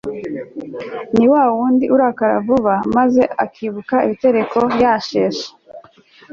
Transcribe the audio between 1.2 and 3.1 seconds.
wa wundi urakara vuba (irascible)